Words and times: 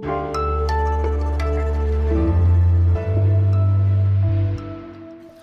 you 0.00 0.41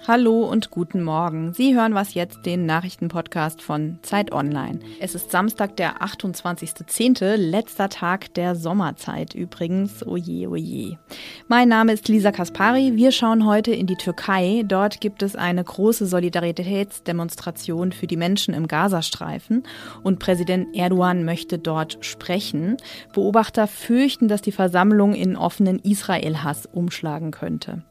Hallo 0.10 0.44
und 0.44 0.72
guten 0.72 1.04
Morgen. 1.04 1.54
Sie 1.54 1.76
hören 1.76 1.94
was 1.94 2.16
jetzt, 2.16 2.44
den 2.48 2.66
Nachrichtenpodcast 2.66 3.62
von 3.62 4.00
Zeit 4.02 4.32
Online. 4.32 4.80
Es 5.00 5.14
ist 5.14 5.30
Samstag, 5.30 5.78
der 5.78 6.02
28.10., 6.02 7.36
letzter 7.36 7.90
Tag 7.90 8.34
der 8.34 8.56
Sommerzeit 8.56 9.36
übrigens. 9.36 10.04
Oje, 10.04 10.50
oje. 10.50 10.98
Mein 11.48 11.70
Name 11.70 11.94
ist 11.94 12.08
Lisa 12.08 12.32
Kaspari. 12.32 12.94
Wir 12.96 13.12
schauen 13.12 13.46
heute 13.46 13.72
in 13.72 13.86
die 13.86 13.98
Türkei. 13.98 14.64
Dort 14.68 15.00
gibt 15.00 15.22
es 15.22 15.36
eine 15.36 15.64
große 15.64 16.08
Solidaritätsdemonstration 16.08 17.92
für 17.92 18.08
die 18.08 18.18
Menschen 18.18 18.56
im 18.56 18.66
Gazastreifen 18.66 19.62
und 20.02 20.18
Präsident 20.18 20.76
Erdogan 20.76 21.24
möchte 21.24 21.60
dort 21.60 22.00
sprechen. 22.04 22.78
Beobachter 23.14 23.68
fürchten, 23.68 24.28
dass 24.28 24.42
die 24.42 24.54
Versammlung 24.54 25.14
in 25.14 25.36
offenen 25.36 25.78
Israel-Hass 25.78 26.66
umschlagen 26.66 27.30
könnte. 27.30 27.84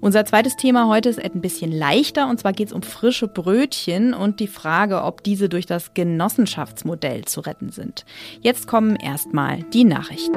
Unser 0.00 0.24
zweites 0.24 0.56
Thema 0.56 0.88
heute 0.88 1.08
ist 1.08 1.22
ein 1.22 1.40
bisschen 1.40 1.72
leichter 1.72 2.28
und 2.28 2.38
zwar 2.40 2.52
geht 2.52 2.68
es 2.68 2.72
um 2.72 2.82
frische 2.82 3.28
Brötchen 3.28 4.14
und 4.14 4.40
die 4.40 4.48
Frage, 4.48 5.02
ob 5.02 5.22
diese 5.22 5.48
durch 5.48 5.66
das 5.66 5.94
Genossenschaftsmodell 5.94 7.24
zu 7.24 7.40
retten 7.40 7.70
sind. 7.70 8.04
Jetzt 8.40 8.66
kommen 8.66 8.96
erstmal 8.96 9.62
die 9.72 9.84
Nachrichten. 9.84 10.36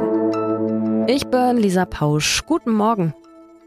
Ich 1.08 1.26
bin 1.28 1.58
Lisa 1.58 1.86
Pausch. 1.86 2.44
Guten 2.46 2.72
Morgen. 2.72 3.14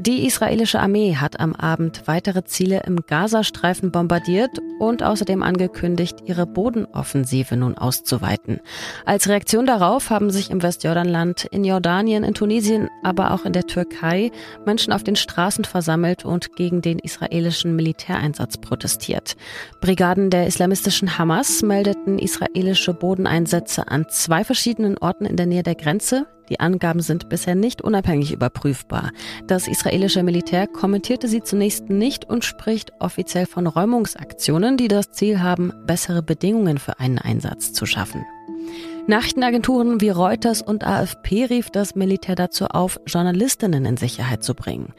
Die 0.00 0.26
israelische 0.26 0.80
Armee 0.80 1.16
hat 1.16 1.40
am 1.40 1.54
Abend 1.54 2.04
weitere 2.06 2.42
Ziele 2.44 2.84
im 2.86 3.04
Gazastreifen 3.06 3.92
bombardiert 3.92 4.58
und 4.78 5.02
außerdem 5.02 5.42
angekündigt, 5.42 6.20
ihre 6.24 6.46
Bodenoffensive 6.46 7.54
nun 7.54 7.76
auszuweiten. 7.76 8.60
Als 9.04 9.28
Reaktion 9.28 9.66
darauf 9.66 10.08
haben 10.08 10.30
sich 10.30 10.50
im 10.50 10.62
Westjordanland, 10.62 11.44
in 11.50 11.64
Jordanien, 11.64 12.24
in 12.24 12.32
Tunesien, 12.32 12.88
aber 13.02 13.34
auch 13.34 13.44
in 13.44 13.52
der 13.52 13.66
Türkei 13.66 14.30
Menschen 14.64 14.94
auf 14.94 15.04
den 15.04 15.16
Straßen 15.16 15.66
versammelt 15.66 16.24
und 16.24 16.56
gegen 16.56 16.80
den 16.80 16.98
israelischen 16.98 17.76
Militäreinsatz 17.76 18.56
protestiert. 18.56 19.36
Brigaden 19.82 20.30
der 20.30 20.46
islamistischen 20.46 21.18
Hamas 21.18 21.60
meldeten 21.60 22.18
israelische 22.18 22.94
Bodeneinsätze 22.94 23.86
an 23.88 24.06
zwei 24.08 24.44
verschiedenen 24.44 24.96
Orten 24.96 25.26
in 25.26 25.36
der 25.36 25.44
Nähe 25.44 25.62
der 25.62 25.74
Grenze, 25.74 26.26
die 26.50 26.60
Angaben 26.60 27.00
sind 27.00 27.28
bisher 27.28 27.54
nicht 27.54 27.80
unabhängig 27.80 28.32
überprüfbar. 28.32 29.12
Das 29.46 29.68
israelische 29.68 30.22
Militär 30.22 30.66
kommentierte 30.66 31.28
sie 31.28 31.42
zunächst 31.42 31.88
nicht 31.88 32.28
und 32.28 32.44
spricht 32.44 32.92
offiziell 32.98 33.46
von 33.46 33.66
Räumungsaktionen, 33.66 34.76
die 34.76 34.88
das 34.88 35.12
Ziel 35.12 35.40
haben, 35.40 35.72
bessere 35.86 36.22
Bedingungen 36.22 36.78
für 36.78 36.98
einen 36.98 37.18
Einsatz 37.18 37.72
zu 37.72 37.86
schaffen. 37.86 38.24
Nachrichtenagenturen 39.06 40.00
wie 40.00 40.10
Reuters 40.10 40.60
und 40.60 40.84
AFP 40.84 41.46
rief 41.46 41.70
das 41.70 41.94
Militär 41.94 42.34
dazu 42.34 42.66
auf, 42.66 43.00
Journalistinnen 43.06 43.84
in 43.84 43.96
Sicherheit 43.96 44.44
zu 44.44 44.54
bringen. 44.54 44.92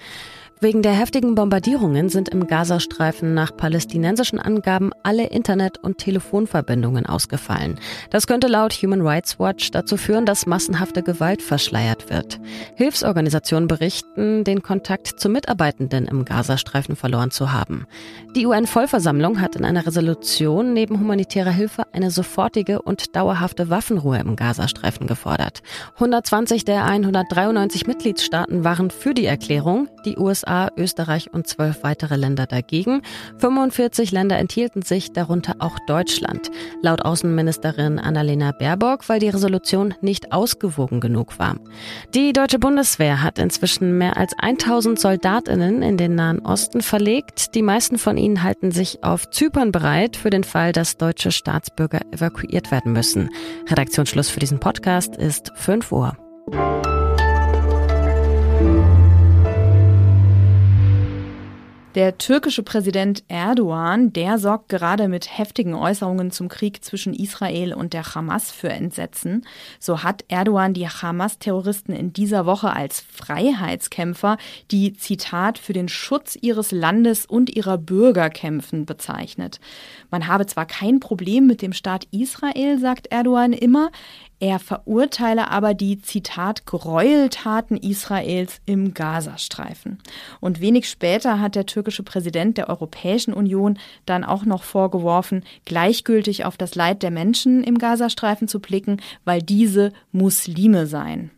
Wegen 0.63 0.83
der 0.83 0.91
heftigen 0.91 1.33
Bombardierungen 1.33 2.09
sind 2.09 2.29
im 2.29 2.45
Gazastreifen 2.45 3.33
nach 3.33 3.57
palästinensischen 3.57 4.37
Angaben 4.37 4.91
alle 5.01 5.25
Internet- 5.25 5.79
und 5.79 5.97
Telefonverbindungen 5.97 7.07
ausgefallen. 7.07 7.79
Das 8.11 8.27
könnte 8.27 8.45
laut 8.45 8.73
Human 8.73 9.01
Rights 9.01 9.39
Watch 9.39 9.71
dazu 9.71 9.97
führen, 9.97 10.27
dass 10.27 10.45
massenhafte 10.45 11.01
Gewalt 11.01 11.41
verschleiert 11.41 12.11
wird. 12.11 12.39
Hilfsorganisationen 12.75 13.67
berichten, 13.67 14.43
den 14.43 14.61
Kontakt 14.61 15.07
zu 15.19 15.29
Mitarbeitenden 15.29 16.05
im 16.05 16.25
Gazastreifen 16.25 16.95
verloren 16.95 17.31
zu 17.31 17.51
haben. 17.51 17.87
Die 18.35 18.45
UN-Vollversammlung 18.45 19.41
hat 19.41 19.55
in 19.55 19.65
einer 19.65 19.87
Resolution 19.87 20.73
neben 20.73 20.99
humanitärer 20.99 21.49
Hilfe 21.49 21.85
eine 21.91 22.11
sofortige 22.11 22.83
und 22.83 23.15
dauerhafte 23.15 23.71
Waffenruhe 23.71 24.19
im 24.19 24.35
Gazastreifen 24.35 25.07
gefordert. 25.07 25.63
120 25.95 26.65
der 26.65 26.85
193 26.85 27.87
Mitgliedstaaten 27.87 28.63
waren 28.63 28.91
für 28.91 29.15
die 29.15 29.25
Erklärung, 29.25 29.87
die 30.05 30.19
USA 30.19 30.50
USA, 30.51 30.69
Österreich 30.77 31.33
und 31.33 31.47
zwölf 31.47 31.83
weitere 31.83 32.15
Länder 32.15 32.45
dagegen. 32.45 33.01
45 33.37 34.11
Länder 34.11 34.37
enthielten 34.37 34.81
sich, 34.81 35.13
darunter 35.13 35.55
auch 35.59 35.77
Deutschland. 35.87 36.51
Laut 36.81 37.03
Außenministerin 37.03 37.99
Annalena 37.99 38.51
Baerbock, 38.51 39.07
weil 39.07 39.19
die 39.19 39.29
Resolution 39.29 39.93
nicht 40.01 40.33
ausgewogen 40.33 40.99
genug 40.99 41.39
war. 41.39 41.55
Die 42.13 42.33
deutsche 42.33 42.59
Bundeswehr 42.59 43.23
hat 43.23 43.39
inzwischen 43.39 43.97
mehr 43.97 44.17
als 44.17 44.33
1000 44.37 44.99
Soldatinnen 44.99 45.81
in 45.81 45.97
den 45.97 46.15
Nahen 46.15 46.39
Osten 46.39 46.81
verlegt. 46.81 47.55
Die 47.55 47.61
meisten 47.61 47.97
von 47.97 48.17
ihnen 48.17 48.43
halten 48.43 48.71
sich 48.71 49.03
auf 49.03 49.29
Zypern 49.29 49.71
bereit 49.71 50.17
für 50.17 50.29
den 50.29 50.43
Fall, 50.43 50.73
dass 50.73 50.97
deutsche 50.97 51.31
Staatsbürger 51.31 52.01
evakuiert 52.11 52.71
werden 52.71 52.91
müssen. 52.91 53.29
Redaktionsschluss 53.69 54.29
für 54.29 54.39
diesen 54.39 54.59
Podcast 54.59 55.15
ist 55.15 55.51
5 55.55 55.91
Uhr. 55.91 56.17
Der 61.93 62.17
türkische 62.17 62.63
Präsident 62.63 63.21
Erdogan, 63.27 64.13
der 64.13 64.37
sorgt 64.37 64.69
gerade 64.69 65.09
mit 65.09 65.37
heftigen 65.37 65.73
Äußerungen 65.73 66.31
zum 66.31 66.47
Krieg 66.47 66.85
zwischen 66.85 67.13
Israel 67.13 67.73
und 67.73 67.91
der 67.91 68.15
Hamas 68.15 68.49
für 68.49 68.69
Entsetzen. 68.69 69.45
So 69.77 70.01
hat 70.01 70.23
Erdogan 70.29 70.73
die 70.73 70.87
Hamas-Terroristen 70.87 71.91
in 71.91 72.13
dieser 72.13 72.45
Woche 72.45 72.71
als 72.71 73.01
Freiheitskämpfer, 73.01 74.37
die 74.71 74.93
Zitat 74.93 75.57
für 75.57 75.73
den 75.73 75.89
Schutz 75.89 76.37
ihres 76.39 76.71
Landes 76.71 77.25
und 77.25 77.53
ihrer 77.53 77.77
Bürger 77.77 78.29
kämpfen, 78.29 78.85
bezeichnet. 78.85 79.59
Man 80.11 80.27
habe 80.27 80.45
zwar 80.45 80.67
kein 80.67 81.01
Problem 81.01 81.45
mit 81.45 81.61
dem 81.61 81.73
Staat 81.73 82.05
Israel, 82.11 82.79
sagt 82.79 83.07
Erdogan 83.07 83.51
immer, 83.51 83.91
er 84.41 84.57
verurteile 84.57 85.51
aber 85.51 85.75
die, 85.75 86.01
Zitat, 86.01 86.65
Gräueltaten 86.65 87.77
Israels 87.77 88.59
im 88.65 88.95
Gazastreifen. 88.95 89.99
Und 90.39 90.59
wenig 90.59 90.89
später 90.89 91.39
hat 91.39 91.53
der 91.53 91.67
türkische 91.67 92.01
Präsident 92.01 92.57
der 92.57 92.67
Europäischen 92.67 93.35
Union 93.35 93.77
dann 94.07 94.23
auch 94.23 94.43
noch 94.43 94.63
vorgeworfen, 94.63 95.43
gleichgültig 95.65 96.43
auf 96.43 96.57
das 96.57 96.73
Leid 96.73 97.03
der 97.03 97.11
Menschen 97.11 97.63
im 97.63 97.77
Gazastreifen 97.77 98.47
zu 98.47 98.59
blicken, 98.59 98.99
weil 99.25 99.43
diese 99.43 99.93
Muslime 100.11 100.87
seien. 100.87 101.29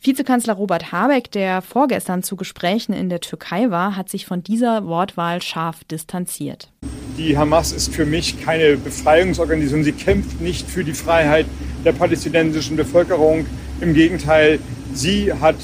Vizekanzler 0.00 0.54
Robert 0.54 0.92
Habeck, 0.92 1.32
der 1.32 1.62
vorgestern 1.62 2.22
zu 2.22 2.36
Gesprächen 2.36 2.92
in 2.92 3.08
der 3.08 3.20
Türkei 3.20 3.70
war, 3.70 3.96
hat 3.96 4.08
sich 4.08 4.24
von 4.24 4.44
dieser 4.44 4.86
Wortwahl 4.86 5.42
scharf 5.42 5.82
distanziert. 5.82 6.70
Die 7.18 7.36
Hamas 7.36 7.72
ist 7.72 7.92
für 7.92 8.06
mich 8.06 8.40
keine 8.40 8.76
Befreiungsorganisation. 8.76 9.82
Sie 9.82 9.92
kämpft 9.92 10.40
nicht 10.40 10.68
für 10.68 10.84
die 10.84 10.92
Freiheit 10.92 11.46
der 11.86 11.92
palästinensischen 11.92 12.76
Bevölkerung. 12.76 13.46
Im 13.80 13.94
Gegenteil, 13.94 14.58
sie 14.92 15.32
hat 15.32 15.56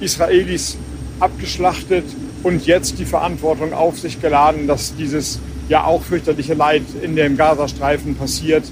Israelis 0.00 0.76
abgeschlachtet 1.18 2.04
und 2.42 2.66
jetzt 2.66 2.98
die 2.98 3.04
Verantwortung 3.04 3.72
auf 3.72 3.98
sich 3.98 4.20
geladen, 4.20 4.68
dass 4.68 4.94
dieses 4.94 5.40
ja 5.68 5.84
auch 5.84 6.02
fürchterliche 6.02 6.54
Leid 6.54 6.82
in 7.02 7.16
dem 7.16 7.36
Gazastreifen 7.36 8.14
passiert. 8.14 8.64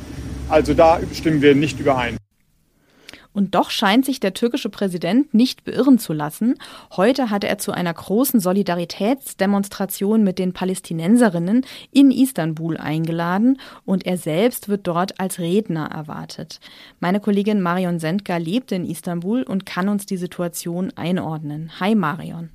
Also 0.49 0.75
da 0.75 1.01
stimmen 1.15 1.41
wir 1.43 1.55
nicht 1.55 1.81
überein. 1.81 2.20
Und 3.33 3.55
doch 3.55 3.71
scheint 3.71 4.05
sich 4.05 4.19
der 4.19 4.35
türkische 4.35 4.71
Präsident 4.71 5.33
nicht 5.35 5.65
beirren 5.65 5.99
zu 5.99 6.13
lassen. 6.13 6.57
Heute 6.97 7.31
hatte 7.31 7.49
er 7.49 7.59
zu 7.59 7.73
einer 7.73 7.95
großen 7.95 8.41
Solidaritätsdemonstration 8.41 10.25
mit 10.25 10.39
den 10.39 10.53
Palästinenserinnen 10.53 11.65
in 11.93 12.11
Istanbul 12.11 12.77
eingeladen 12.77 13.61
und 13.85 14.05
er 14.05 14.17
selbst 14.17 14.69
wird 14.69 14.87
dort 14.87 15.21
als 15.21 15.39
Redner 15.39 15.87
erwartet. 15.87 16.59
Meine 16.99 17.21
Kollegin 17.21 17.61
Marion 17.61 18.01
Sendker 18.01 18.39
lebt 18.39 18.73
in 18.73 18.85
Istanbul 18.85 19.43
und 19.45 19.65
kann 19.65 19.89
uns 19.89 20.07
die 20.07 20.17
Situation 20.17 20.93
einordnen. 20.97 21.71
Hi 21.79 21.95
Marion. 21.95 22.51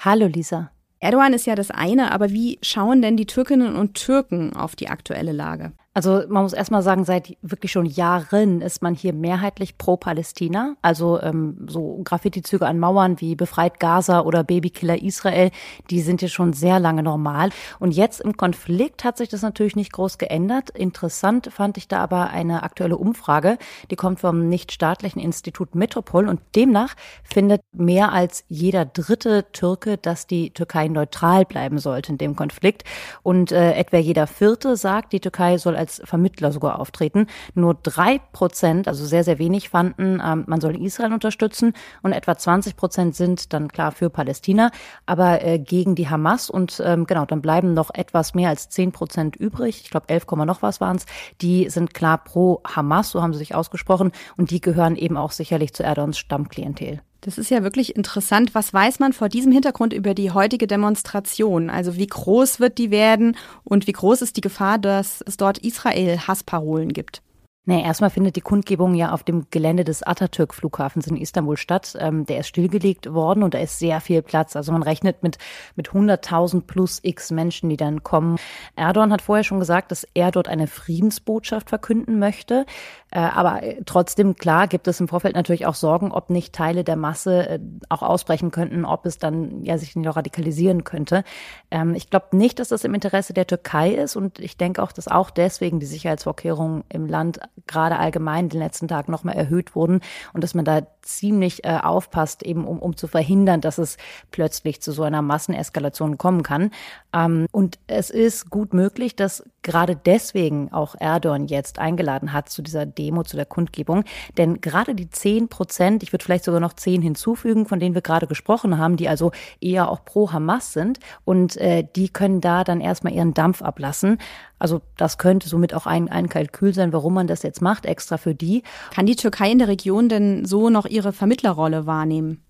Hallo 0.00 0.26
Lisa. 0.26 0.70
Erdogan 1.00 1.32
ist 1.32 1.46
ja 1.46 1.54
das 1.54 1.70
eine, 1.70 2.10
aber 2.10 2.30
wie 2.30 2.58
schauen 2.60 3.02
denn 3.02 3.16
die 3.16 3.26
Türkinnen 3.26 3.76
und 3.76 3.94
Türken 3.94 4.54
auf 4.54 4.74
die 4.74 4.88
aktuelle 4.88 5.32
Lage? 5.32 5.72
Also 5.98 6.22
man 6.28 6.44
muss 6.44 6.52
erstmal 6.52 6.82
sagen, 6.82 7.02
seit 7.02 7.36
wirklich 7.42 7.72
schon 7.72 7.84
Jahren 7.84 8.60
ist 8.60 8.82
man 8.82 8.94
hier 8.94 9.12
mehrheitlich 9.12 9.78
pro 9.78 9.96
Palästina. 9.96 10.76
Also 10.80 11.20
ähm, 11.20 11.66
so 11.66 12.00
Graffiti-Züge 12.04 12.64
an 12.68 12.78
Mauern 12.78 13.20
wie 13.20 13.34
Befreit 13.34 13.80
Gaza 13.80 14.20
oder 14.20 14.44
Babykiller 14.44 15.02
Israel, 15.02 15.50
die 15.90 16.00
sind 16.00 16.20
hier 16.20 16.28
schon 16.28 16.52
sehr 16.52 16.78
lange 16.78 17.02
normal. 17.02 17.50
Und 17.80 17.90
jetzt 17.90 18.20
im 18.20 18.36
Konflikt 18.36 19.02
hat 19.02 19.16
sich 19.18 19.28
das 19.28 19.42
natürlich 19.42 19.74
nicht 19.74 19.92
groß 19.92 20.18
geändert. 20.18 20.70
Interessant 20.70 21.50
fand 21.52 21.76
ich 21.78 21.88
da 21.88 21.98
aber 21.98 22.30
eine 22.30 22.62
aktuelle 22.62 22.96
Umfrage, 22.96 23.58
die 23.90 23.96
kommt 23.96 24.20
vom 24.20 24.48
nichtstaatlichen 24.48 25.20
Institut 25.20 25.74
Metropol 25.74 26.28
und 26.28 26.38
demnach 26.54 26.94
findet 27.24 27.60
mehr 27.72 28.12
als 28.12 28.44
jeder 28.46 28.84
dritte 28.84 29.46
Türke, 29.50 29.98
dass 29.98 30.28
die 30.28 30.50
Türkei 30.50 30.86
neutral 30.86 31.44
bleiben 31.44 31.80
sollte 31.80 32.12
in 32.12 32.18
dem 32.18 32.36
Konflikt. 32.36 32.84
Und 33.24 33.50
äh, 33.50 33.72
etwa 33.72 33.96
jeder 33.96 34.28
vierte 34.28 34.76
sagt, 34.76 35.12
die 35.12 35.18
Türkei 35.18 35.58
soll 35.58 35.74
als 35.74 35.87
als 35.88 36.02
Vermittler 36.04 36.52
sogar 36.52 36.78
auftreten. 36.78 37.26
Nur 37.54 37.74
drei 37.74 38.18
Prozent, 38.32 38.88
also 38.88 39.06
sehr, 39.06 39.24
sehr 39.24 39.38
wenig, 39.38 39.70
fanden, 39.70 40.20
ähm, 40.24 40.44
man 40.46 40.60
soll 40.60 40.76
Israel 40.82 41.12
unterstützen 41.14 41.72
und 42.02 42.12
etwa 42.12 42.36
20 42.36 42.76
Prozent 42.76 43.16
sind 43.16 43.52
dann 43.52 43.68
klar 43.68 43.92
für 43.92 44.10
Palästina, 44.10 44.70
aber 45.06 45.42
äh, 45.42 45.58
gegen 45.58 45.94
die 45.94 46.08
Hamas 46.08 46.50
und 46.50 46.82
ähm, 46.84 47.06
genau, 47.06 47.24
dann 47.24 47.40
bleiben 47.40 47.72
noch 47.72 47.90
etwas 47.94 48.34
mehr 48.34 48.50
als 48.50 48.68
10 48.68 48.92
Prozent 48.92 49.36
übrig. 49.36 49.80
Ich 49.82 49.90
glaube 49.90 50.08
11, 50.08 50.26
noch 50.46 50.62
was 50.62 50.80
waren 50.80 50.96
es. 50.96 51.06
Die 51.40 51.70
sind 51.70 51.94
klar 51.94 52.18
pro 52.18 52.60
Hamas, 52.66 53.10
so 53.10 53.22
haben 53.22 53.32
sie 53.32 53.38
sich 53.38 53.54
ausgesprochen 53.54 54.12
und 54.36 54.50
die 54.50 54.60
gehören 54.60 54.96
eben 54.96 55.16
auch 55.16 55.32
sicherlich 55.32 55.72
zu 55.72 55.82
Erdogans 55.82 56.18
Stammklientel. 56.18 57.00
Das 57.20 57.36
ist 57.36 57.50
ja 57.50 57.64
wirklich 57.64 57.96
interessant. 57.96 58.54
Was 58.54 58.72
weiß 58.72 59.00
man 59.00 59.12
vor 59.12 59.28
diesem 59.28 59.50
Hintergrund 59.50 59.92
über 59.92 60.14
die 60.14 60.30
heutige 60.30 60.68
Demonstration? 60.68 61.68
Also 61.68 61.96
wie 61.96 62.06
groß 62.06 62.60
wird 62.60 62.78
die 62.78 62.90
werden 62.90 63.36
und 63.64 63.86
wie 63.88 63.92
groß 63.92 64.22
ist 64.22 64.36
die 64.36 64.40
Gefahr, 64.40 64.78
dass 64.78 65.22
es 65.26 65.36
dort 65.36 65.58
Israel-Hassparolen 65.58 66.92
gibt? 66.92 67.22
Nee, 67.68 67.82
erstmal 67.82 68.08
findet 68.08 68.34
die 68.36 68.40
Kundgebung 68.40 68.94
ja 68.94 69.12
auf 69.12 69.24
dem 69.24 69.44
Gelände 69.50 69.84
des 69.84 70.02
Atatürk-Flughafens 70.02 71.06
in 71.06 71.18
Istanbul 71.18 71.58
statt. 71.58 71.94
Ähm, 72.00 72.24
der 72.24 72.38
ist 72.38 72.48
stillgelegt 72.48 73.12
worden 73.12 73.42
und 73.42 73.52
da 73.52 73.58
ist 73.58 73.78
sehr 73.78 74.00
viel 74.00 74.22
Platz. 74.22 74.56
Also 74.56 74.72
man 74.72 74.82
rechnet 74.82 75.22
mit, 75.22 75.36
mit 75.76 75.90
100.000 75.90 76.62
plus 76.62 76.98
x 77.02 77.30
Menschen, 77.30 77.68
die 77.68 77.76
dann 77.76 78.02
kommen. 78.02 78.38
Erdogan 78.74 79.12
hat 79.12 79.20
vorher 79.20 79.44
schon 79.44 79.58
gesagt, 79.58 79.90
dass 79.90 80.06
er 80.14 80.30
dort 80.30 80.48
eine 80.48 80.66
Friedensbotschaft 80.66 81.68
verkünden 81.68 82.18
möchte. 82.18 82.64
Äh, 83.10 83.18
aber 83.18 83.60
trotzdem, 83.84 84.36
klar, 84.36 84.66
gibt 84.66 84.88
es 84.88 84.98
im 85.00 85.08
Vorfeld 85.08 85.34
natürlich 85.34 85.66
auch 85.66 85.74
Sorgen, 85.74 86.10
ob 86.10 86.30
nicht 86.30 86.54
Teile 86.54 86.84
der 86.84 86.96
Masse 86.96 87.48
äh, 87.50 87.58
auch 87.90 88.00
ausbrechen 88.00 88.50
könnten, 88.50 88.86
ob 88.86 89.04
es 89.04 89.18
dann 89.18 89.62
ja 89.62 89.76
sich 89.76 89.94
auch 89.94 90.16
radikalisieren 90.16 90.84
könnte. 90.84 91.22
Ähm, 91.70 91.94
ich 91.94 92.08
glaube 92.08 92.34
nicht, 92.34 92.60
dass 92.60 92.68
das 92.68 92.84
im 92.84 92.94
Interesse 92.94 93.34
der 93.34 93.46
Türkei 93.46 93.90
ist 93.90 94.16
und 94.16 94.38
ich 94.38 94.56
denke 94.56 94.82
auch, 94.82 94.92
dass 94.92 95.06
auch 95.06 95.28
deswegen 95.28 95.80
die 95.80 95.86
Sicherheitsvorkehrungen 95.86 96.84
im 96.88 97.06
Land 97.06 97.40
gerade 97.66 97.98
allgemein 97.98 98.44
in 98.44 98.50
den 98.50 98.60
letzten 98.60 98.88
Tagen 98.88 99.10
nochmal 99.12 99.36
erhöht 99.36 99.74
wurden 99.74 100.00
und 100.32 100.44
dass 100.44 100.54
man 100.54 100.64
da 100.64 100.82
ziemlich 101.02 101.64
äh, 101.64 101.78
aufpasst, 101.82 102.42
eben 102.42 102.66
um, 102.66 102.78
um 102.78 102.96
zu 102.96 103.06
verhindern, 103.06 103.60
dass 103.60 103.78
es 103.78 103.96
plötzlich 104.30 104.80
zu 104.82 104.92
so 104.92 105.02
einer 105.02 105.22
Masseneskalation 105.22 106.18
kommen 106.18 106.42
kann. 106.42 106.70
Ähm, 107.12 107.46
und 107.50 107.78
es 107.86 108.10
ist 108.10 108.50
gut 108.50 108.74
möglich, 108.74 109.16
dass 109.16 109.44
gerade 109.62 109.96
deswegen 109.96 110.72
auch 110.72 110.94
Erdogan 110.98 111.46
jetzt 111.46 111.78
eingeladen 111.78 112.32
hat 112.32 112.48
zu 112.48 112.62
dieser 112.62 112.86
Demo, 112.86 113.22
zu 113.22 113.36
der 113.36 113.46
Kundgebung. 113.46 114.04
Denn 114.36 114.60
gerade 114.60 114.94
die 114.94 115.10
zehn 115.10 115.48
Prozent, 115.48 116.02
ich 116.02 116.12
würde 116.12 116.24
vielleicht 116.24 116.44
sogar 116.44 116.60
noch 116.60 116.72
zehn 116.72 117.02
hinzufügen, 117.02 117.66
von 117.66 117.80
denen 117.80 117.94
wir 117.94 118.02
gerade 118.02 118.26
gesprochen 118.26 118.78
haben, 118.78 118.96
die 118.96 119.08
also 119.08 119.32
eher 119.60 119.90
auch 119.90 120.04
pro 120.04 120.32
Hamas 120.32 120.72
sind 120.72 121.00
und 121.24 121.56
äh, 121.56 121.86
die 121.96 122.08
können 122.08 122.40
da 122.40 122.64
dann 122.64 122.80
erstmal 122.80 123.12
ihren 123.12 123.34
Dampf 123.34 123.62
ablassen. 123.62 124.18
Also 124.58 124.80
das 124.96 125.18
könnte 125.18 125.48
somit 125.48 125.74
auch 125.74 125.86
ein, 125.86 126.08
ein 126.08 126.28
Kalkül 126.28 126.74
sein, 126.74 126.92
warum 126.92 127.14
man 127.14 127.26
das 127.26 127.42
jetzt 127.42 127.62
macht, 127.62 127.86
extra 127.86 128.16
für 128.16 128.34
die. 128.34 128.62
Kann 128.94 129.06
die 129.06 129.16
Türkei 129.16 129.50
in 129.50 129.58
der 129.58 129.68
Region 129.68 130.08
denn 130.08 130.44
so 130.44 130.70
noch 130.70 130.86
ihre 130.86 131.12
Vermittlerrolle 131.12 131.86
wahrnehmen? 131.86 132.42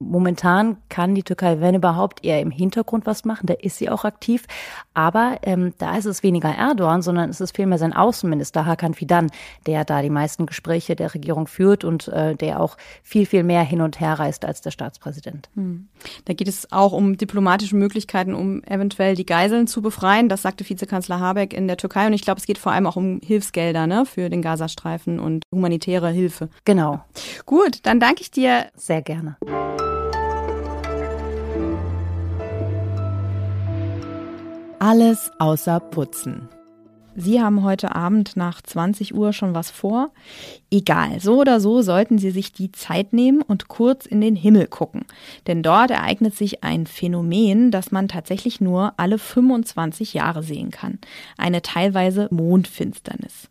Momentan 0.00 0.76
kann 0.88 1.16
die 1.16 1.24
Türkei, 1.24 1.60
wenn 1.60 1.74
überhaupt, 1.74 2.24
eher 2.24 2.40
im 2.40 2.52
Hintergrund 2.52 3.04
was 3.04 3.24
machen. 3.24 3.46
Da 3.46 3.54
ist 3.54 3.78
sie 3.78 3.90
auch 3.90 4.04
aktiv. 4.04 4.44
Aber 4.94 5.38
ähm, 5.42 5.74
da 5.78 5.96
ist 5.96 6.04
es 6.04 6.22
weniger 6.22 6.50
Erdogan, 6.50 7.02
sondern 7.02 7.30
es 7.30 7.40
ist 7.40 7.56
vielmehr 7.56 7.78
sein 7.78 7.92
Außenminister 7.92 8.64
Hakan 8.64 8.94
Fidan, 8.94 9.28
der 9.66 9.84
da 9.84 10.00
die 10.00 10.10
meisten 10.10 10.46
Gespräche 10.46 10.94
der 10.94 11.14
Regierung 11.14 11.48
führt 11.48 11.82
und 11.82 12.06
äh, 12.08 12.36
der 12.36 12.60
auch 12.60 12.76
viel, 13.02 13.26
viel 13.26 13.42
mehr 13.42 13.62
hin 13.62 13.80
und 13.80 13.98
her 13.98 14.20
reist 14.20 14.44
als 14.44 14.60
der 14.60 14.70
Staatspräsident. 14.70 15.48
Hm. 15.54 15.88
Da 16.26 16.32
geht 16.32 16.48
es 16.48 16.70
auch 16.70 16.92
um 16.92 17.16
diplomatische 17.16 17.74
Möglichkeiten, 17.74 18.34
um 18.34 18.62
eventuell 18.64 19.16
die 19.16 19.26
Geiseln 19.26 19.66
zu 19.66 19.82
befreien. 19.82 20.28
Das 20.28 20.42
sagte 20.42 20.68
Vizekanzler 20.68 21.18
Habeck 21.18 21.52
in 21.52 21.66
der 21.66 21.76
Türkei. 21.76 22.06
Und 22.06 22.12
ich 22.12 22.22
glaube, 22.22 22.38
es 22.38 22.46
geht 22.46 22.58
vor 22.58 22.70
allem 22.70 22.86
auch 22.86 22.96
um 22.96 23.20
Hilfsgelder 23.24 23.88
ne, 23.88 24.06
für 24.06 24.30
den 24.30 24.42
Gazastreifen 24.42 25.18
und 25.18 25.42
humanitäre 25.52 26.10
Hilfe. 26.10 26.50
Genau. 26.64 27.00
Gut, 27.46 27.80
dann 27.82 27.98
danke 27.98 28.22
ich 28.22 28.30
dir. 28.30 28.66
Sehr 28.76 29.02
gerne. 29.02 29.36
Alles 34.80 35.32
außer 35.40 35.80
Putzen. 35.80 36.48
Sie 37.16 37.42
haben 37.42 37.64
heute 37.64 37.96
Abend 37.96 38.36
nach 38.36 38.62
20 38.62 39.12
Uhr 39.12 39.32
schon 39.32 39.52
was 39.52 39.72
vor? 39.72 40.12
Egal, 40.70 41.18
so 41.18 41.40
oder 41.40 41.58
so 41.58 41.82
sollten 41.82 42.18
Sie 42.18 42.30
sich 42.30 42.52
die 42.52 42.70
Zeit 42.70 43.12
nehmen 43.12 43.42
und 43.42 43.66
kurz 43.66 44.06
in 44.06 44.20
den 44.20 44.36
Himmel 44.36 44.68
gucken. 44.68 45.04
Denn 45.48 45.64
dort 45.64 45.90
ereignet 45.90 46.36
sich 46.36 46.62
ein 46.62 46.86
Phänomen, 46.86 47.72
das 47.72 47.90
man 47.90 48.06
tatsächlich 48.06 48.60
nur 48.60 48.94
alle 48.98 49.18
25 49.18 50.14
Jahre 50.14 50.44
sehen 50.44 50.70
kann. 50.70 51.00
Eine 51.36 51.60
teilweise 51.60 52.28
Mondfinsternis. 52.30 53.50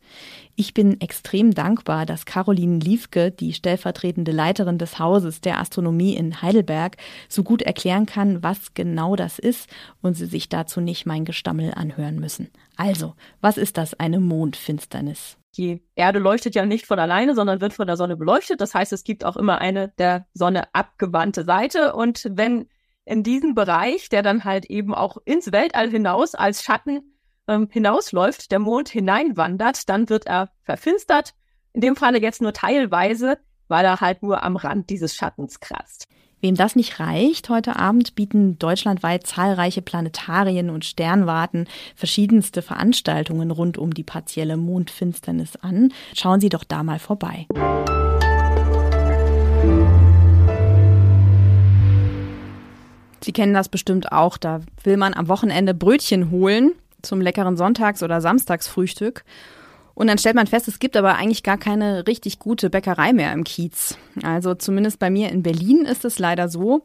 Ich 0.59 0.74
bin 0.74 1.00
extrem 1.01 1.54
dankbar, 1.54 2.07
dass 2.07 2.25
Caroline 2.25 2.80
Liefke, 2.80 3.30
die 3.30 3.54
stellvertretende 3.54 4.31
Leiterin 4.31 4.80
des 4.80 4.98
Hauses 4.98 5.39
der 5.39 5.59
Astronomie 5.59 6.15
in 6.15 6.42
Heidelberg, 6.42 6.98
so 7.30 7.44
gut 7.44 7.62
erklären 7.62 8.07
kann, 8.07 8.42
was 8.42 8.74
genau 8.74 9.15
das 9.15 9.38
ist 9.38 9.69
und 10.01 10.15
Sie 10.15 10.25
sich 10.25 10.50
dazu 10.50 10.81
nicht 10.81 11.06
mein 11.06 11.25
Gestammel 11.25 11.75
anhören 11.75 12.19
müssen. 12.19 12.50
Also, 12.75 13.13
was 13.39 13.59
ist 13.59 13.77
das, 13.77 14.00
eine 14.00 14.19
Mondfinsternis? 14.19 15.38
Die 15.57 15.83
Erde 15.94 16.18
leuchtet 16.18 16.56
ja 16.56 16.65
nicht 16.65 16.88
von 16.88 16.98
alleine, 16.98 17.36
sondern 17.36 17.62
wird 17.62 17.74
von 17.74 17.86
der 17.86 17.95
Sonne 17.95 18.18
beleuchtet. 18.18 18.59
Das 18.59 18.74
heißt, 18.74 18.92
es 18.94 19.04
gibt 19.04 19.25
auch 19.25 19.38
immer 19.38 19.62
eine 19.62 19.89
der 20.00 20.25
Sonne 20.33 20.74
abgewandte 20.74 21.45
Seite. 21.45 21.94
Und 21.94 22.31
wenn 22.31 22.68
in 23.06 23.21
diesem 23.21 23.54
Bereich, 23.54 24.09
der 24.09 24.24
dann 24.24 24.44
halt 24.44 24.65
eben 24.65 24.95
auch 24.95 25.18
ins 25.24 25.51
Weltall 25.51 25.92
hinaus 25.92 26.33
als 26.33 26.63
Schatten 26.63 27.13
ähm, 27.47 27.67
hinausläuft, 27.71 28.51
der 28.51 28.59
Mond 28.59 28.89
hineinwandert, 28.89 29.89
dann 29.89 30.09
wird 30.09 30.27
er 30.27 30.49
verfinstert. 30.63 31.33
In 31.73 31.81
dem 31.81 31.95
Falle 31.95 32.21
jetzt 32.21 32.41
nur 32.41 32.53
teilweise, 32.53 33.38
weil 33.67 33.85
er 33.85 34.01
halt 34.01 34.23
nur 34.23 34.44
am 34.44 34.55
Rand 34.55 34.89
dieses 34.89 35.15
Schattens 35.15 35.59
kratzt. 35.59 36.07
Wem 36.39 36.53
das 36.53 36.75
nicht 36.75 36.99
reicht, 36.99 37.49
heute 37.49 37.77
Abend 37.77 38.13
bieten 38.13 38.59
deutschlandweit 38.59 39.25
zahlreiche 39.25 39.81
Planetarien 39.81 40.69
und 40.69 40.85
Sternwarten 40.85 41.65
verschiedenste 41.95 42.61
Veranstaltungen 42.61 43.49
rund 43.49 43.79
um 43.79 43.91
die 43.91 44.03
partielle 44.03 44.55
Mondfinsternis 44.55 45.55
an. 45.55 45.91
Schauen 46.13 46.39
Sie 46.39 46.49
doch 46.49 46.63
da 46.63 46.83
mal 46.83 46.99
vorbei. 46.99 47.47
Sie 53.23 53.33
kennen 53.33 53.55
das 53.55 53.67
bestimmt 53.67 54.11
auch, 54.11 54.38
da 54.38 54.61
will 54.83 54.97
man 54.97 55.15
am 55.15 55.27
Wochenende 55.27 55.73
Brötchen 55.73 56.29
holen 56.29 56.73
zum 57.01 57.21
leckeren 57.21 57.57
Sonntags- 57.57 58.03
oder 58.03 58.21
Samstagsfrühstück. 58.21 59.23
Und 59.94 60.07
dann 60.07 60.19
stellt 60.19 60.35
man 60.35 60.45
fest, 60.45 60.67
es 60.67 60.77
gibt 60.77 60.95
aber 60.95 61.15
eigentlich 61.15 61.41
gar 61.41 61.57
keine 61.57 62.05
richtig 62.05 62.38
gute 62.38 62.69
Bäckerei 62.69 63.13
mehr 63.13 63.33
im 63.33 63.44
Kiez. 63.44 63.97
Also 64.23 64.53
zumindest 64.53 64.99
bei 64.99 65.09
mir 65.09 65.31
in 65.31 65.41
Berlin 65.41 65.85
ist 65.85 66.05
es 66.05 66.19
leider 66.19 66.49
so. 66.49 66.83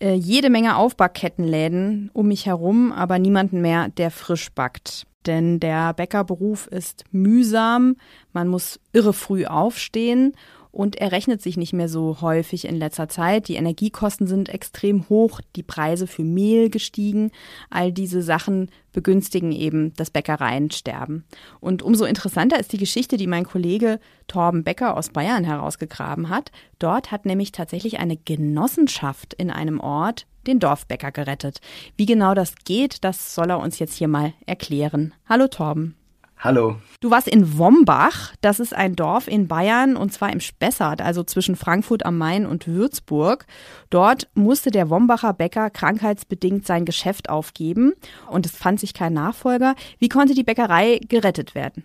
Äh, 0.00 0.14
jede 0.14 0.50
Menge 0.50 0.76
Aufbackkettenläden 0.76 2.10
um 2.12 2.26
mich 2.26 2.46
herum, 2.46 2.90
aber 2.90 3.18
niemanden 3.18 3.60
mehr, 3.60 3.88
der 3.88 4.10
frisch 4.10 4.50
backt. 4.50 5.06
Denn 5.26 5.60
der 5.60 5.92
Bäckerberuf 5.92 6.66
ist 6.66 7.04
mühsam, 7.12 7.96
man 8.32 8.48
muss 8.48 8.80
irre 8.92 9.12
früh 9.12 9.44
aufstehen 9.44 10.32
und 10.72 10.96
er 10.96 11.12
rechnet 11.12 11.42
sich 11.42 11.56
nicht 11.56 11.72
mehr 11.72 11.88
so 11.88 12.20
häufig 12.20 12.66
in 12.66 12.76
letzter 12.76 13.08
Zeit. 13.08 13.48
Die 13.48 13.56
Energiekosten 13.56 14.26
sind 14.26 14.48
extrem 14.48 15.08
hoch, 15.08 15.40
die 15.56 15.62
Preise 15.62 16.06
für 16.06 16.22
Mehl 16.22 16.70
gestiegen. 16.70 17.32
All 17.70 17.92
diese 17.92 18.22
Sachen 18.22 18.70
begünstigen 18.92 19.52
eben 19.52 19.92
das 19.94 20.10
Bäckereiensterben. 20.10 21.24
Und 21.60 21.82
umso 21.82 22.04
interessanter 22.04 22.58
ist 22.58 22.72
die 22.72 22.78
Geschichte, 22.78 23.16
die 23.16 23.26
mein 23.26 23.44
Kollege 23.44 24.00
Torben 24.26 24.64
Becker 24.64 24.96
aus 24.96 25.10
Bayern 25.10 25.44
herausgegraben 25.44 26.28
hat. 26.28 26.52
Dort 26.78 27.10
hat 27.10 27.26
nämlich 27.26 27.52
tatsächlich 27.52 27.98
eine 27.98 28.16
Genossenschaft 28.16 29.34
in 29.34 29.50
einem 29.50 29.80
Ort 29.80 30.26
den 30.46 30.58
Dorfbäcker 30.58 31.12
gerettet. 31.12 31.60
Wie 31.96 32.06
genau 32.06 32.34
das 32.34 32.54
geht, 32.64 33.04
das 33.04 33.34
soll 33.34 33.50
er 33.50 33.58
uns 33.58 33.78
jetzt 33.78 33.94
hier 33.94 34.08
mal 34.08 34.32
erklären. 34.46 35.12
Hallo 35.28 35.48
Torben. 35.48 35.99
Hallo. 36.42 36.76
Du 37.00 37.10
warst 37.10 37.28
in 37.28 37.58
Wombach, 37.58 38.32
das 38.40 38.60
ist 38.60 38.74
ein 38.74 38.96
Dorf 38.96 39.28
in 39.28 39.46
Bayern 39.46 39.94
und 39.94 40.10
zwar 40.10 40.32
im 40.32 40.40
Spessart, 40.40 41.02
also 41.02 41.22
zwischen 41.22 41.54
Frankfurt 41.54 42.06
am 42.06 42.16
Main 42.16 42.46
und 42.46 42.66
Würzburg. 42.66 43.46
Dort 43.90 44.26
musste 44.32 44.70
der 44.70 44.88
Wombacher 44.88 45.34
Bäcker 45.34 45.68
krankheitsbedingt 45.68 46.66
sein 46.66 46.86
Geschäft 46.86 47.28
aufgeben 47.28 47.92
und 48.30 48.46
es 48.46 48.52
fand 48.52 48.80
sich 48.80 48.94
kein 48.94 49.12
Nachfolger. 49.12 49.74
Wie 49.98 50.08
konnte 50.08 50.32
die 50.32 50.42
Bäckerei 50.42 51.00
gerettet 51.06 51.54
werden? 51.54 51.84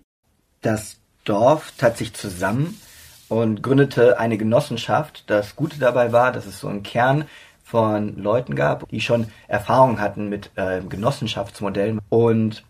Das 0.62 1.01
Dorf 1.25 1.74
tat 1.77 1.97
sich 1.97 2.13
zusammen 2.13 2.79
und 3.27 3.62
gründete 3.62 4.19
eine 4.19 4.38
Genossenschaft. 4.38 5.25
Das 5.27 5.57
Gute 5.57 5.79
dabei 5.79 6.13
war, 6.13 6.31
dass 6.31 6.45
es 6.45 6.62
so 6.62 6.69
einen 6.69 6.83
Kern 6.83 7.25
von 7.62 8.15
Leuten 8.15 8.55
gab, 8.55 8.88
die 8.88 9.01
schon 9.01 9.27
Erfahrung 9.50 10.00
hatten 10.00 10.29
mit 10.29 10.51
äh, 10.55 10.79
Genossenschaftsmodellen 10.79 12.00
und 12.07 12.63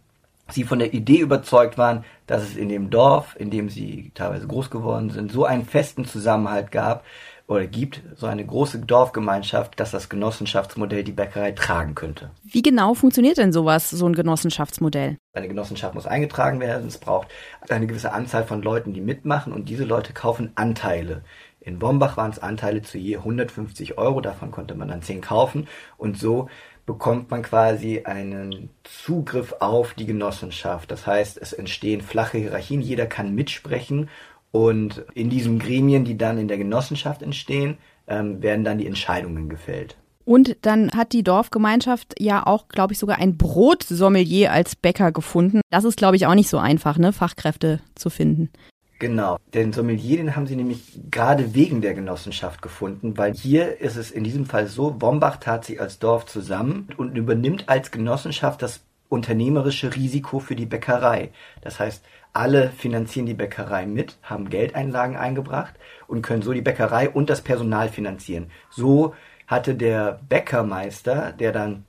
sie 0.49 0.63
von 0.63 0.79
der 0.79 0.93
Idee 0.93 1.19
überzeugt 1.19 1.77
waren, 1.77 2.03
dass 2.27 2.43
es 2.43 2.55
in 2.55 2.69
dem 2.69 2.89
Dorf, 2.89 3.35
in 3.39 3.49
dem 3.49 3.69
sie 3.69 4.11
teilweise 4.13 4.47
groß 4.47 4.69
geworden 4.69 5.09
sind, 5.09 5.31
so 5.31 5.45
einen 5.45 5.65
festen 5.65 6.05
Zusammenhalt 6.05 6.71
gab 6.71 7.03
oder 7.47 7.67
gibt, 7.67 8.01
so 8.15 8.25
eine 8.25 8.45
große 8.45 8.79
Dorfgemeinschaft, 8.79 9.79
dass 9.79 9.91
das 9.91 10.09
Genossenschaftsmodell 10.09 11.03
die 11.03 11.11
Bäckerei 11.11 11.51
tragen 11.51 11.93
könnte. 11.93 12.31
Wie 12.43 12.63
genau 12.63 12.95
funktioniert 12.95 13.37
denn 13.37 13.53
sowas, 13.53 13.89
so 13.91 14.07
ein 14.07 14.15
Genossenschaftsmodell? 14.15 15.17
Eine 15.33 15.47
Genossenschaft 15.47 15.93
muss 15.93 16.07
eingetragen 16.07 16.59
werden, 16.59 16.87
es 16.87 16.97
braucht 16.97 17.27
eine 17.69 17.85
gewisse 17.85 18.13
Anzahl 18.13 18.45
von 18.45 18.61
Leuten, 18.61 18.93
die 18.93 19.01
mitmachen 19.01 19.53
und 19.53 19.69
diese 19.69 19.83
Leute 19.83 20.13
kaufen 20.13 20.51
Anteile. 20.55 21.21
In 21.59 21.79
Bombach 21.79 22.15
waren 22.15 22.31
es 22.31 22.39
Anteile 22.39 22.83
zu 22.83 22.99
je 22.99 23.17
150 23.17 23.97
Euro, 23.97 24.21
davon 24.21 24.51
konnte 24.51 24.75
man 24.75 24.87
dann 24.87 25.01
10 25.01 25.21
kaufen 25.21 25.67
und 25.97 26.17
so 26.17 26.47
bekommt 26.85 27.31
man 27.31 27.41
quasi 27.41 28.03
einen 28.05 28.69
Zugriff 28.83 29.53
auf 29.59 29.93
die 29.93 30.05
Genossenschaft. 30.05 30.91
Das 30.91 31.07
heißt, 31.07 31.37
es 31.41 31.53
entstehen 31.53 32.01
flache 32.01 32.37
Hierarchien, 32.37 32.81
jeder 32.81 33.07
kann 33.07 33.33
mitsprechen 33.33 34.09
und 34.51 35.03
in 35.13 35.29
diesen 35.29 35.59
Gremien, 35.59 36.05
die 36.05 36.17
dann 36.17 36.37
in 36.37 36.47
der 36.47 36.57
Genossenschaft 36.57 37.21
entstehen, 37.21 37.77
ähm, 38.07 38.41
werden 38.41 38.63
dann 38.63 38.77
die 38.77 38.87
Entscheidungen 38.87 39.49
gefällt. 39.49 39.97
Und 40.23 40.57
dann 40.61 40.91
hat 40.91 41.13
die 41.13 41.23
Dorfgemeinschaft 41.23 42.15
ja 42.19 42.45
auch, 42.47 42.67
glaube 42.67 42.93
ich, 42.93 42.99
sogar 42.99 43.19
ein 43.19 43.37
Brotsommelier 43.37 44.51
als 44.51 44.75
Bäcker 44.75 45.11
gefunden. 45.11 45.61
Das 45.69 45.83
ist, 45.83 45.97
glaube 45.97 46.15
ich, 46.15 46.25
auch 46.25 46.33
nicht 46.33 46.49
so 46.49 46.57
einfach, 46.57 46.97
ne, 46.97 47.13
Fachkräfte 47.13 47.79
zu 47.93 48.09
finden. 48.09 48.49
Genau, 48.97 49.37
den 49.53 49.73
Sommelier, 49.73 50.17
den 50.17 50.37
haben 50.37 50.47
sie 50.47 50.55
nämlich 50.55 50.99
gerade 51.11 51.53
wegen 51.53 51.81
der 51.81 51.93
Genossenschaft 51.93 52.61
gefunden, 52.61 53.17
weil 53.17 53.33
hier 53.33 53.81
ist 53.81 53.97
es 53.97 54.09
in 54.09 54.23
diesem 54.23 54.45
Fall 54.45 54.67
so, 54.67 55.01
Wombach 55.01 55.35
tat 55.37 55.65
sich 55.65 55.81
als 55.81 55.99
Dorf 55.99 56.25
zusammen 56.25 56.87
und 56.95 57.17
übernimmt 57.17 57.67
als 57.67 57.91
Genossenschaft 57.91 58.61
das 58.61 58.81
unternehmerische 59.09 59.93
Risiko 59.95 60.39
für 60.39 60.55
die 60.55 60.65
Bäckerei. 60.65 61.31
Das 61.61 61.79
heißt, 61.79 62.05
alle 62.31 62.69
finanzieren 62.69 63.25
die 63.25 63.33
Bäckerei 63.33 63.85
mit, 63.85 64.17
haben 64.23 64.49
Geldeinlagen 64.49 65.17
eingebracht 65.17 65.73
und 66.07 66.21
können 66.21 66.41
so 66.41 66.53
die 66.53 66.61
Bäckerei 66.61 67.09
und 67.09 67.29
das 67.29 67.41
Personal 67.41 67.89
finanzieren. 67.89 68.47
So 68.69 69.13
hatte 69.45 69.75
der 69.75 70.19
Bäckermeister, 70.29 71.33
der 71.33 71.51
dann 71.51 71.83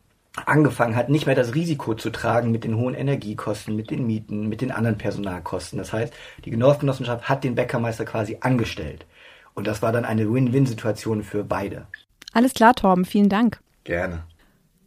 angefangen 0.44 0.96
hat, 0.96 1.08
nicht 1.08 1.26
mehr 1.26 1.34
das 1.34 1.54
Risiko 1.54 1.94
zu 1.94 2.10
tragen 2.10 2.50
mit 2.50 2.64
den 2.64 2.76
hohen 2.76 2.94
Energiekosten, 2.94 3.74
mit 3.74 3.90
den 3.90 4.06
Mieten, 4.06 4.48
mit 4.48 4.60
den 4.60 4.70
anderen 4.70 4.98
Personalkosten. 4.98 5.78
Das 5.78 5.92
heißt, 5.92 6.12
die 6.44 6.50
Genossenschaft 6.50 7.28
hat 7.28 7.44
den 7.44 7.54
Bäckermeister 7.54 8.04
quasi 8.04 8.38
angestellt. 8.40 9.06
Und 9.54 9.66
das 9.66 9.80
war 9.80 9.92
dann 9.92 10.04
eine 10.04 10.30
Win-Win-Situation 10.30 11.22
für 11.22 11.42
beide. 11.42 11.86
Alles 12.34 12.52
klar, 12.52 12.74
Torben, 12.74 13.06
vielen 13.06 13.30
Dank. 13.30 13.60
Gerne. 13.84 14.24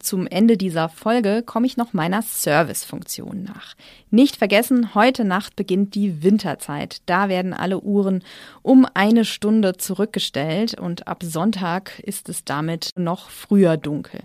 Zum 0.00 0.26
Ende 0.26 0.56
dieser 0.56 0.88
Folge 0.88 1.42
komme 1.44 1.66
ich 1.66 1.76
noch 1.76 1.92
meiner 1.92 2.22
Servicefunktion 2.22 3.42
nach. 3.42 3.74
Nicht 4.10 4.36
vergessen, 4.36 4.94
heute 4.94 5.26
Nacht 5.26 5.56
beginnt 5.56 5.94
die 5.94 6.22
Winterzeit. 6.22 7.02
Da 7.04 7.28
werden 7.28 7.52
alle 7.52 7.80
Uhren 7.80 8.24
um 8.62 8.86
eine 8.94 9.26
Stunde 9.26 9.76
zurückgestellt 9.76 10.80
und 10.80 11.06
ab 11.06 11.22
Sonntag 11.22 11.98
ist 11.98 12.30
es 12.30 12.46
damit 12.46 12.92
noch 12.96 13.28
früher 13.28 13.76
dunkel. 13.76 14.22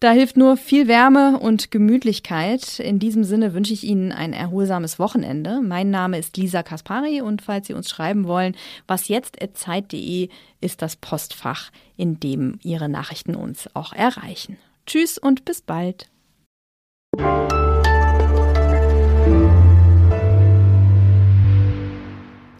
Da 0.00 0.10
hilft 0.10 0.36
nur 0.36 0.56
viel 0.56 0.88
Wärme 0.88 1.38
und 1.38 1.70
Gemütlichkeit. 1.70 2.80
In 2.80 2.98
diesem 2.98 3.22
Sinne 3.22 3.54
wünsche 3.54 3.72
ich 3.72 3.84
Ihnen 3.84 4.10
ein 4.10 4.32
erholsames 4.32 4.98
Wochenende. 4.98 5.60
Mein 5.62 5.90
Name 5.90 6.18
ist 6.18 6.36
Lisa 6.36 6.64
Kaspari 6.64 7.20
und 7.20 7.40
falls 7.40 7.68
Sie 7.68 7.74
uns 7.74 7.88
schreiben 7.88 8.26
wollen, 8.26 8.56
was 8.88 9.06
jetzt 9.06 9.38
ist 10.60 10.82
das 10.82 10.96
Postfach, 10.96 11.70
in 11.96 12.18
dem 12.18 12.58
Ihre 12.64 12.88
Nachrichten 12.88 13.36
uns 13.36 13.68
auch 13.74 13.92
erreichen. 13.92 14.58
Tschüss 14.86 15.18
und 15.18 15.44
bis 15.44 15.62
bald. 15.62 16.08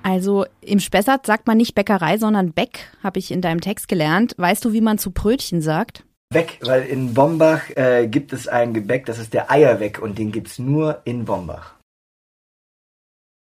Also 0.02 0.44
im 0.60 0.80
Spessart 0.80 1.26
sagt 1.26 1.46
man 1.46 1.56
nicht 1.56 1.74
Bäckerei, 1.74 2.18
sondern 2.18 2.52
Bäck, 2.52 2.90
habe 3.02 3.18
ich 3.18 3.30
in 3.30 3.40
deinem 3.40 3.60
Text 3.60 3.88
gelernt. 3.88 4.34
Weißt 4.36 4.64
du, 4.64 4.72
wie 4.72 4.80
man 4.80 4.98
zu 4.98 5.10
Brötchen 5.10 5.60
sagt? 5.60 6.04
Weg, 6.32 6.58
weil 6.62 6.82
in 6.82 7.14
Bombach 7.14 7.70
äh, 7.70 8.06
gibt 8.06 8.32
es 8.32 8.46
ein 8.46 8.74
Gebäck, 8.74 9.06
das 9.06 9.18
ist 9.18 9.34
der 9.34 9.50
Eierweg 9.50 10.00
und 10.00 10.18
den 10.18 10.30
gibt 10.30 10.48
es 10.48 10.58
nur 10.58 11.00
in 11.04 11.24
Bombach. 11.24 11.73